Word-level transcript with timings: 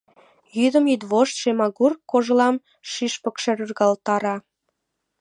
Йӱдым 0.57 0.85
йӱдвошт 0.91 1.33
Шемагур 1.41 1.91
кожлам 2.11 2.55
шӱшпык 2.91 3.35
шергылтара. 3.43 4.35